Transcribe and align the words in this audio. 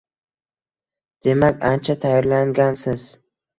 Demak, 1.27 1.61
ancha 1.73 1.97
tayorlangansiz 2.07 3.07